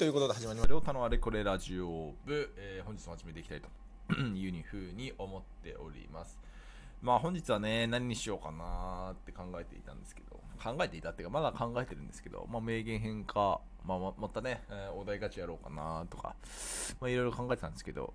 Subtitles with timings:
[0.00, 3.68] ということで始まりました、りょうたのあれこれラジオ部、えー本日も始めていきたいと
[4.18, 6.40] いうふうに思っております。
[7.02, 16.34] まあ本日はね、何にしようかなーって考えていたんですけど、考えていたっていうか、まだ考えてるんですけど、まあ名言編か、まあまたね、えーお題ガチやろうかなとか、
[16.98, 18.14] まあいろいろ考えてたんですけど、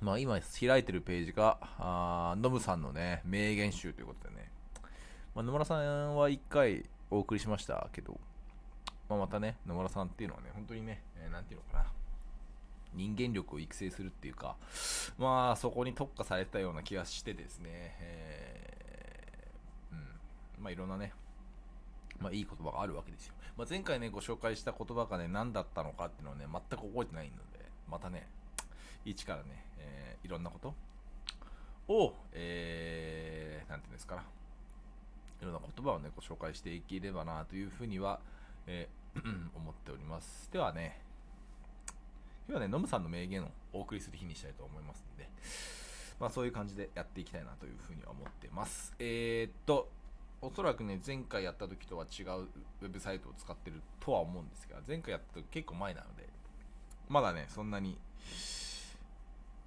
[0.00, 4.48] まあ今開いてるページが、あノムさんのね、名言集ということでね、
[5.34, 8.20] まあ、野村さんは1回お送りしましたけど、
[9.08, 11.92] まあ、またね、野村さんっていうのはね、本当にね、えーなんていうのかな、
[12.94, 14.56] 人間力を育成するっていうか、
[15.18, 17.68] まあ、そこに特化されたような気がしてですね、
[18.00, 19.94] えー
[20.58, 21.12] うん、まあ、いろんなね、
[22.20, 23.34] まあ、いい言葉があるわけですよ。
[23.56, 28.26] まあ、前回ね、ご紹介した言葉がね、何だったのかっていうのはね、全く覚えてないので、またね、
[29.04, 30.74] 一からね、えーいろんなこと。
[31.88, 34.22] を、えー、なんていうんですかな、
[35.42, 38.20] いろんな言葉をね、ご紹介していければなというふうには、
[38.66, 39.04] えー
[39.54, 40.50] 思っております。
[40.52, 41.00] ではね、
[42.48, 45.28] 今日はね、ノムさんの名言をお送りする日にしたいと思いますので、
[46.20, 48.94] まあそういう感じでやっていきたいなというふうには思ってます。
[48.98, 49.88] えー、っと、
[50.42, 52.48] おそらくね、前回やった時とは違う
[52.82, 56.28] ウェブサイトを使ってるとは思うんですが、前回やった時結構前なので、
[57.08, 57.96] まだね、そんなに、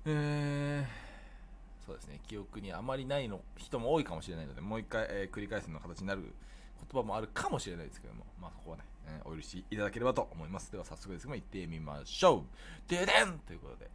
[0.05, 6.33] えー、そうですね、記憶にあまりないの人も多いかもしれないので、もう一回、えー繰り返すような形になる
[6.78, 10.72] 言葉もあるかもしれないですけども、まあそこはね、えーお許しいただければと思います。
[10.72, 12.44] では早速ですが、行ってみましょ
[12.88, 12.89] う。
[12.89, 13.39] ででん!
[13.39, 13.89] ということで、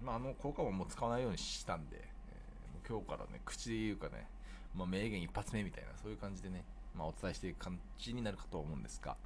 [0.00, 4.26] うん、まああの効果もも使わないようにしたんで、えー今日からね、口で言うかね、
[4.74, 6.64] まあ、名言一発目みたいな、そういう感じでね、
[6.96, 9.16] まあ、お伝えしていく感じになるかと思うんですが、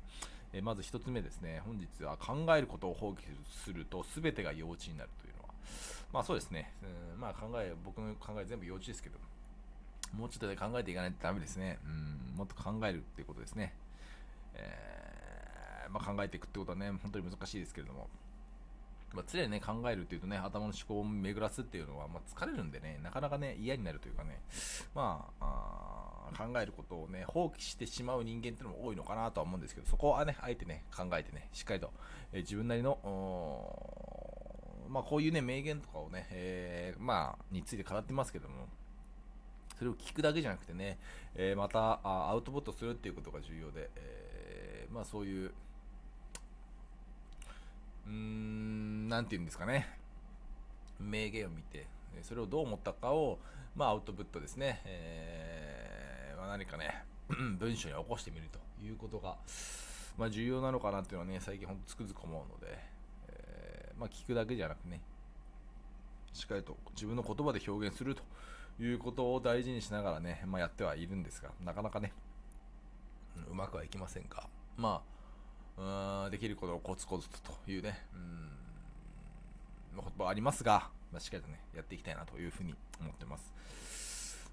[0.53, 3.23] えーまず一つ目ですね、本日は考えることを放棄
[3.65, 5.49] すると全てが幼稚になるというのは、
[6.13, 6.73] まあそうですね、
[7.15, 7.21] うん。
[7.21, 9.19] まあ考え、僕の考え全部幼稚ですけど、
[10.13, 11.79] もうちょっとで考えていかないとダメですね。
[11.85, 13.75] うん、もっと考えるっていうことですね。
[14.55, 18.09] えーまあ、考えていくってことはね、本当に難しいですけれども、
[19.13, 24.41] まあ、常にね、考えるっていうとね、頭の思考を巡らすっていうのは、まあ、疲れるんでね、なかなかね、嫌になるというかね、
[24.95, 31.93] まあ、あ考えることをね、放棄してしまう人間ってのも多いのかなとは思うんですけど、そこはね、あえてね、考えてね、しっかりと、
[32.33, 32.99] えー自分なりの、
[34.89, 38.69] まあ、こういうね、名言とかをね、えーまあ、について語ってますけども、
[39.79, 40.99] それを聞くだけじゃなくてね、
[41.35, 45.53] えーまたアウトプットするっていうことが重要で、えーまあそういう、
[48.07, 49.99] うーん、なんていうんですかね、
[50.99, 51.87] 名言を見て、
[52.23, 53.39] それをどう思ったかを、
[53.75, 57.05] まあアウトプットですね、えーまあ、何かね、
[57.59, 59.37] 文章に起こしてみるということが、
[60.17, 62.79] まあ重要なのかなっていうのはね、最近ほんとつくづく思うので、
[63.29, 65.03] えーまあ聞くだけじゃなくね、
[66.33, 68.23] しっかりと自分の言葉で表現すると
[68.79, 72.13] いうことを大事にしながらね、まあ、やってはいるんですが、なかなかね、
[73.51, 75.03] うまくはいきませんが、ま
[75.79, 78.51] あ、うんできることをコツコツとというね、うん、
[79.95, 83.53] 言葉ありますが、まあ、しっかりとね、やっていきたいなというふうに思ってます。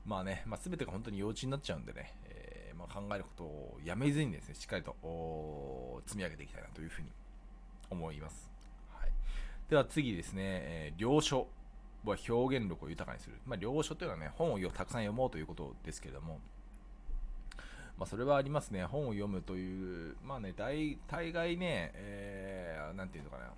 [0.05, 7.07] まあね、まあ、全てが本当に幼稚になっちゃうんでね、えーまあ、考えることをやめずにですね、しっかりと積み上げていきたいなというふうに
[7.89, 8.49] 思います。
[8.89, 9.11] はい、
[9.69, 11.47] では次ですね、えー了承
[12.11, 13.35] は表現力を豊かにする。
[13.45, 16.39] まあ、了承というのはね、本をたくさん読もうということですけれども、
[17.97, 18.85] まあ、それはありますね。
[18.85, 23.53] 本を読むという、まあね、大大概ね、えー、なんていうのかな。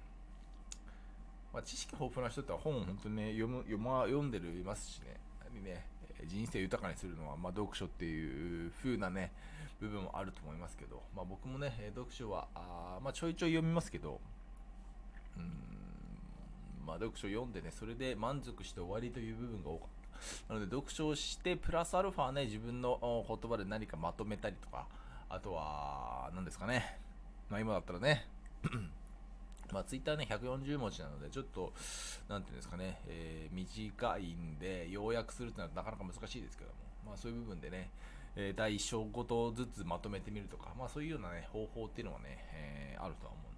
[1.53, 5.17] まあ、知識豊富な人って本を本当にね、読む読ま読んでるいますしね、
[5.63, 5.85] ね、
[6.28, 9.31] 人生豊かにするのは、まあ、読書っていう風なね、
[9.79, 14.19] 部分もあると思いますけど、まあ、僕もね、読書は、あまあ、ちょいちょい読みますけど、
[15.38, 15.75] うん
[16.85, 19.90] まあ、読書を読んでね、それで満足して終わりという部分が多かっ
[20.47, 20.53] た。
[20.53, 24.88] なので、読書をして、プラスアルファね、自分の言葉で何かまとめたりとか、
[25.29, 27.00] あとは、何ですかね、
[27.50, 28.28] まあ、今だったらね、
[29.73, 31.73] まあ、ツイッターね、140文字なので、ちょっと、
[32.29, 36.75] なんていうんですかね、えー短いんで、要約するってのはなかなか難しいですけども、
[37.07, 37.90] まあ、そういう部分でね、
[38.35, 43.54] えー第1章ごとずつまとめてみるとか、まあ、そういうような、ね、方法っていうのはね、えーあるとは思うん、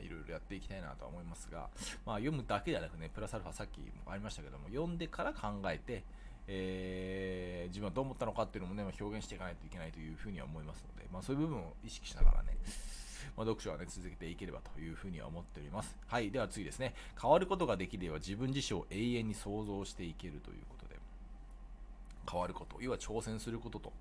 [0.00, 1.68] いろいろやっていきたいなとは思いますが、
[2.04, 6.04] まあ、読むだけではなくね、プラスアルファさっきもありましたけども、読んでから考えて、
[6.46, 12.58] えー自分はどう思ったのかっていうのもね、ま表現していかないといけないというふうには思いますので、まあ、そういう部分を意識しながらね、
[13.36, 15.96] まあ、読書はね、続けていければというふうには思っております。
[16.06, 16.94] はい、では次ですね。
[17.20, 20.98] 変わることができれば自分自身を永遠に想像していけるということで、
[22.30, 23.92] 変わること、要は挑戦することと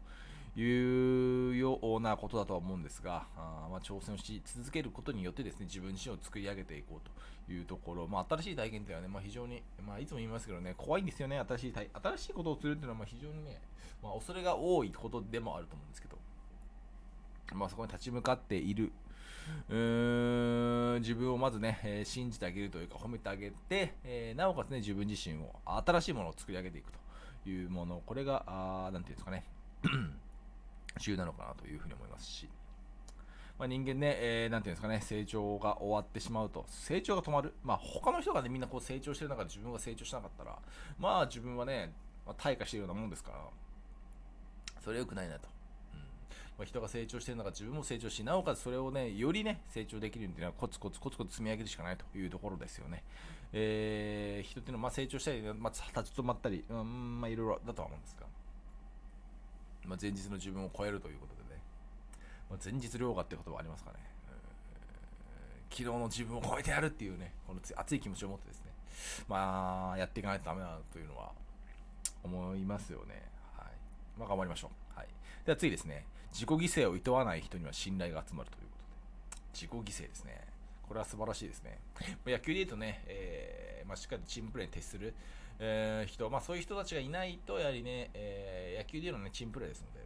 [0.56, 13.62] いうようなことだとは思うんですが、あまあ、挑戦をし続けることによってですね、自分自身を作り上げていこうというところ、まあ、新しい体験っていうのはね、まあ、非常に、まあ、いつも言いますけどね、怖いんですよね、新しい体新しいことをするっていうのはま非常にね、
[14.04, 16.18] まあ、恐れが多いことでもあると思うんですけど、
[17.56, 18.92] まあ、そこに立ち向かっている、
[19.70, 26.92] うーん自分をまずね、えー信じてあげるというか褒めてあげて、えーなおかつね自分自身を新しいものを作り上げていく
[27.44, 28.02] というもの。
[28.06, 29.46] これがあーなんていうんですかね。
[31.00, 32.50] 重要なのかなというふうに思いますし、
[33.58, 37.54] まあ、人間ね、えーていうんですかね成長が終わってしまうと成長が止まる。
[37.64, 40.58] まあ他の人がねみんなこう成長してる中で自分が成長しなかったら
[41.00, 41.94] まあ自分はね、
[42.26, 43.40] まあ、退化しているようなもんですから
[44.82, 45.50] それは良くないなと。
[46.60, 53.04] ま、人が成長してる中自分も成長しなおかつそれをねよりね成長できるっていうのはコツコツコツコツ積み上げるしかないというところですよね、
[53.54, 58.26] えー人っていうのはまあ成長したり、まあ、立ち止まったり、うんまあ、いろいろだとは思うんですが、
[59.90, 61.62] まあ、前日の自分を超えるということでね、
[62.50, 68.72] まあ、前日凌駕って言葉ありますかね、えー昨日の自分を超えてやるっていうねこの熱い気持ちを持ってですね。
[69.28, 71.32] まあやっていかないとダメだなというのは
[72.24, 73.22] 思いますよね。
[73.56, 73.66] はい。
[74.18, 74.98] まあ頑張りましょう。
[74.98, 75.08] はい。
[75.46, 76.06] では次ですね。
[76.32, 78.78] 自己犠牲を厭わない人には信頼が集まるというこ
[79.32, 79.42] とで。
[79.54, 80.42] 自己犠牲ですね。
[80.88, 81.78] これは素晴らしいですね。
[82.26, 85.14] 野球で言うとね、えーまあ、しっかりチームプレーに徹する、
[85.60, 90.06] えー人、まあ、そういう人たちがいないとやはりね、えー野球でいうのはねチームプレーですので、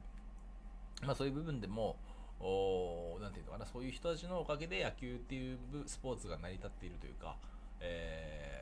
[1.05, 1.95] まあ、そういう部分でも
[2.39, 7.35] おなんていうのかなそういう人たちのおかげで野球っていうスポーツが成り立っているというか、
[7.79, 8.57] え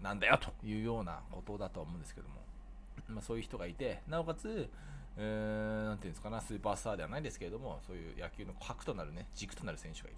[0.00, 2.36] ーなんだよというようなことだとは思うんですけども、
[3.08, 4.70] まあ、そういう人がいてなおかつ
[5.16, 10.16] えーなんていうんですかな、スーパースターではないですけれども、そういう野球の核となるね、軸となる選手がいる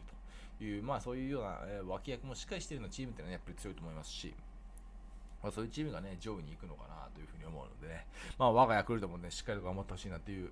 [0.59, 4.35] という、まあそういうような、えー脇役もしっかりしているようなチームっていうのはやっぱり強いと思いますし、
[5.43, 8.07] まあ、そういうチームがね、上位に行くのかなというふうに思うのでね、
[8.39, 10.51] まあ我がヤクルトもね、しっかりと頑張ってほしいなという、う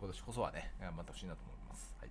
[0.00, 1.96] 今年こそはね、頑張ってほしいなと思います。
[2.00, 2.10] はい。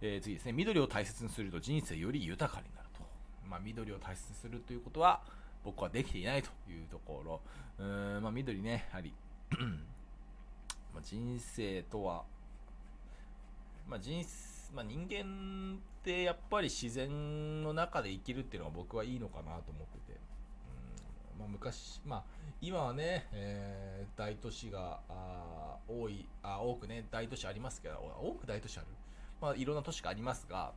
[0.00, 3.00] えー次ですね、緑を大切にすると人生より豊かになると。
[3.48, 5.22] まあ緑を大切にするということは、
[5.64, 7.40] 僕はできていないというところ、
[7.78, 9.12] うんまあ緑ね、やはり、
[10.92, 12.24] まあ、人生とは、
[13.88, 14.24] まあ人
[14.74, 20.07] まあ、人間ってやっぱり自然の中で生きるっていうのが僕はいいのかなと思って、
[21.38, 22.22] まあ、昔、まあ、
[22.60, 28.86] 今はね、えー大都市があ多いあ多くね大都市ありますけど多く大都市ある、
[29.40, 30.72] まあ、いろんな都市がありますが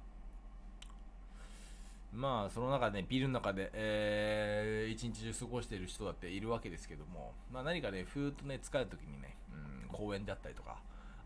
[2.14, 10.78] まあその中で、ね、ビルの中で、えー一日中過ごしている人だっているわけですけども、まあ、何かねふーっとね疲れた時にね、うん、公園であったりとか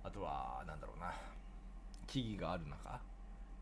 [0.03, 1.13] あとはなんだろうな
[2.07, 3.01] 木々がある中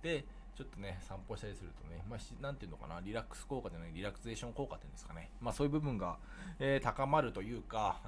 [0.03, 0.25] で
[0.55, 6.17] ちょっとね散歩したりするとね、まあ、なんていうのかなリラックス効果じゃないリラクゼーション効果っていうんですかね、まあ、そういう部分が、
[6.59, 8.01] えー高まるというか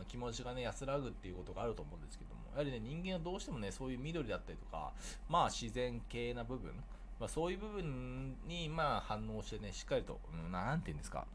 [0.00, 4.92] うん気持ちがね安らぐっていうことがあると思うんですけどもやはりね人間はどうしてもねそういう緑だったりとか
[5.28, 6.72] まあ自然系な部分
[7.18, 11.26] まあ、そういう部分にまあ反応してねしっかりと、うん、なんていうんですか。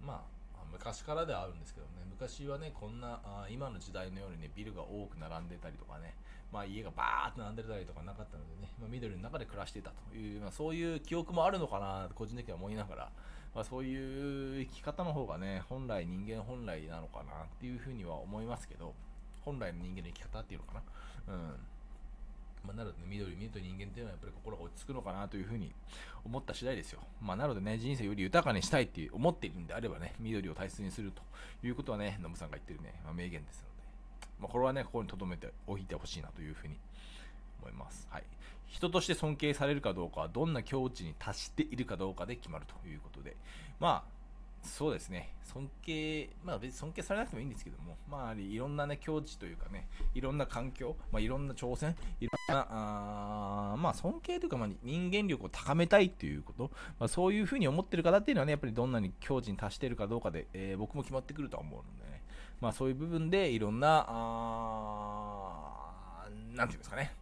[0.00, 0.39] まあ
[0.72, 1.92] 昔からではあるんですけどね。
[2.20, 6.14] 昔はねこんなあ今の時代のようにねビルが多く並んでたりとかね
[6.52, 13.10] まあ家がバーッと並んでたりとかなかったのでね、まあ、緑の中で暮らしてたという、まあ、そういう記憶もあるのかな個人的には思いながら、
[13.54, 18.94] まあ、そういう生き方の方がね本来人間本来なのかなっていうふうには思いますけど
[19.40, 21.34] 本来の人間の生き方っていうのかな。
[21.34, 21.54] うん。
[22.66, 25.72] まあ、なので、ね、緑見ると人間っていうのはやっぱり心が落ち着くのかなというふうに
[26.24, 27.00] 思った次第ですよ。
[27.20, 31.22] まあ、なのでね、人生より豊かにしたいって思っているんであればね、緑を大切にすると
[31.66, 33.70] いうことはね、ノブさんが言ってるね、まあ、名言ですので、
[34.40, 36.76] まあ、これはね、ここに留めておいてほしいなというふうに
[37.60, 38.06] 思います。
[38.10, 38.24] はい。
[38.66, 43.36] 人として尊敬されるかどうかは、どんな境地に達しているかどうかで決まるということで、
[43.80, 44.19] まあ、
[44.62, 62.22] そうですね、尊敬、まあ別に尊敬されなくてもいいんですけども、まあいろんなね、境地というかね、いろんな環境、まあいろんな挑戦、いろんな、あまあ尊敬というか、まあ人間力を高めたいっていうこと、まあそういうふうに思ってる方っていうのはね、やっぱりどんなに境地に達しているかどうかで、えー僕も決まってくるとは思うのでね、
[62.60, 65.70] まあそういう部分でいろんな、あ
[66.54, 67.12] なんていうんですかね、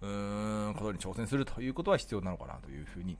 [0.00, 3.16] うーん、ことに挑戦するということは必要なのかなというふうに、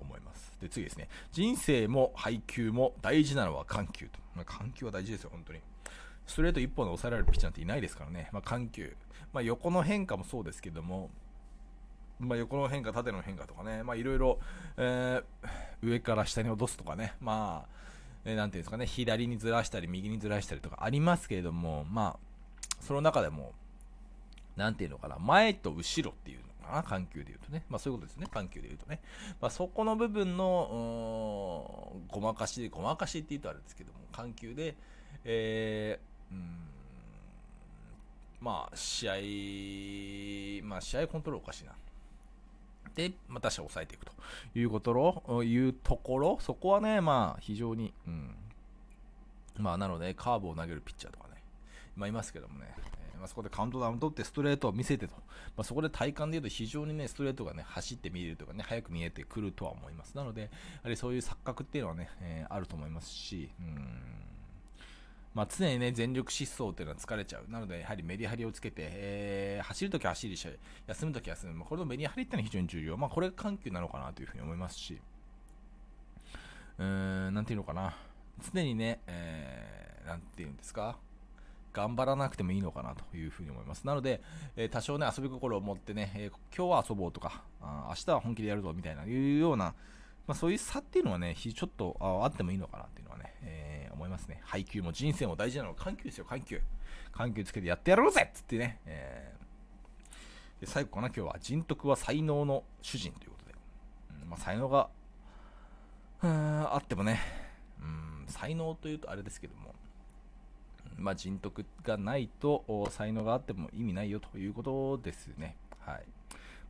[0.00, 0.56] 思います。
[0.60, 1.08] で、次ですね。
[1.32, 4.18] 人生も配球も大事なのは緩急と。
[4.34, 5.60] まあ、緩急は大事ですよ、本当に。
[6.26, 8.28] ストレート1本で抑えられるピッチャーなんていないですからね。
[8.32, 8.96] まあ、緩急。
[9.32, 11.10] まあ、横の変化もそうですけども、
[12.18, 14.38] まあ、横の変化、縦の変化とかね、まあ、いろいろ、
[14.76, 15.48] えー
[15.82, 17.76] 上から下に落とすとかね、まあ、
[18.24, 23.52] えーなんていうんですかね、左にずらしたり、右にずらしたりとかありますけれども、まあ、その中でも、
[24.56, 27.64] なんていうのかな、前と後ろっていうのかな、緩急で言うとね。
[27.68, 29.00] まあそういうことですね、緩急で言うとね。
[29.40, 34.76] まあそこの部分の、うんごまかしで、ごまかしって言うとあれですけども、緩急で、
[35.24, 36.58] えー、うん、
[38.40, 39.08] まあ試
[40.62, 41.72] 合、まあ試合コントロールおかしいな。
[42.94, 44.12] で、まあ、打者を抑えていくと
[44.54, 48.34] いうことろいうところ、そこはね、まあ非常に、うん、
[49.58, 51.42] まあなので、カーブを投げるピッチャーとかね、
[51.94, 52.74] まあいますけどもね、
[53.26, 55.22] あ、そこでカウントダウン取ってストレートを見せてと、ま
[55.58, 60.16] あ、そこで体感で言うと非常にね、ストレートがね、走って見えるとかね、早く見えてくるとは思います。
[60.16, 60.48] なので、や
[60.84, 64.26] はりそういう錯覚っていうのはね、えー、あると思いますし、うん
[65.36, 67.52] まあ、常にね、全力疾走っていうのは疲れちゃう。
[67.52, 70.48] なので、やはりメリハリをつけて、えー、走るときは走りし、
[70.86, 71.52] 休むときは休む。
[71.52, 72.96] まあ、これのメリハリっていうのは非常に重要。
[72.96, 74.98] まあ、これが緩急なのかなというふうに思いますし、
[76.78, 77.94] うーん、なんていうのかな。
[78.50, 80.98] 常にね、えー、なんていうんですか、
[81.76, 83.86] 頑張らなくてもいいのかなというふうに思います。
[83.86, 84.22] なので、
[84.56, 89.74] えー、多少ね、遊び心を持ってね、えー、今日は遊ぼうとか、あ明日は本気でやるぞみたいな、いうような、
[90.26, 94.40] まあ、そういう差っていうのはね、ちょっとああってもいいのかなっていうのはね、えー、思いますね。
[94.44, 96.62] 配球も人生も大事なのは緩急ですよ、緩急。
[97.12, 103.54] 緩急つけてやってやろうぜっつってね、えー、で最後かな、今日は人徳は才能の主人ということで、
[104.22, 104.88] うんまあ、才能が、
[106.22, 107.20] あってもね、
[107.80, 109.74] うん、才能というとあれですけども、
[110.96, 115.56] まあ、人徳がないと才能があっても意味ないよということですね。
[115.80, 116.04] はい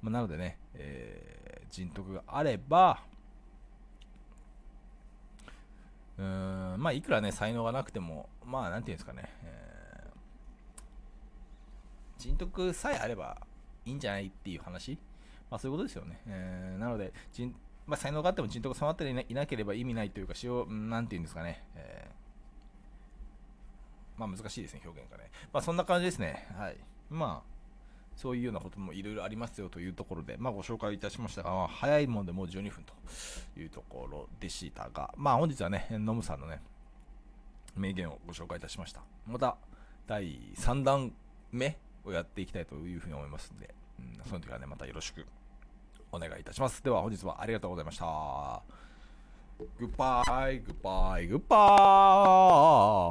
[0.03, 3.03] まあ、なのでね、えー、人徳があれば、
[6.19, 13.39] うーんまあ、いくらね、才能がなくても、まあ、なんていうんですかね、えー、人徳さえあれば
[13.85, 14.99] いいんじゃないっていう話、
[15.51, 16.21] まあ、そういうことですよね。
[16.27, 17.55] えー、なので、人
[17.87, 22.26] まあ、才能があっても人徳が備わっていなければ意味ないというか、しよう、なんていうんですかね、えー、
[24.17, 25.31] まあ難しいですね、表現がね。
[25.53, 26.47] まあそんな感じですね。
[26.57, 26.77] はい。
[27.11, 27.57] まあ、
[28.17, 32.95] そういうようなこともいろいろありますよというところで、まあ、ご紹介いたしましたが、まあ、早いもんでもう12分と
[33.61, 36.63] いうところでしたが、まあ、本日はね、ノムさんのね、
[37.77, 39.03] 名言をご紹介いたしました。
[39.27, 39.57] また、
[40.07, 41.13] 第3弾
[41.53, 45.27] 目をやっていきたいというふうに思いますんで、うん、その時はね、またよろしく
[46.11, 46.83] お願いいたします。
[46.83, 48.63] では本日はありがとうございました。
[49.79, 50.23] グッバ